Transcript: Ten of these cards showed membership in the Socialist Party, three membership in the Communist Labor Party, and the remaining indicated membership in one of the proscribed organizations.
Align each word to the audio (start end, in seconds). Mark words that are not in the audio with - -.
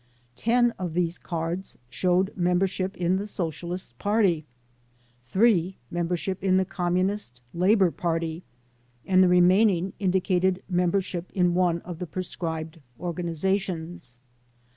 Ten 0.35 0.71
of 0.79 0.95
these 0.95 1.19
cards 1.19 1.77
showed 1.87 2.35
membership 2.35 2.97
in 2.97 3.17
the 3.17 3.27
Socialist 3.27 3.95
Party, 3.99 4.47
three 5.21 5.77
membership 5.91 6.43
in 6.43 6.57
the 6.57 6.65
Communist 6.65 7.39
Labor 7.53 7.91
Party, 7.91 8.41
and 9.05 9.23
the 9.23 9.27
remaining 9.29 9.93
indicated 9.99 10.63
membership 10.67 11.29
in 11.35 11.53
one 11.53 11.81
of 11.83 11.99
the 11.99 12.07
proscribed 12.07 12.79
organizations. 12.99 14.17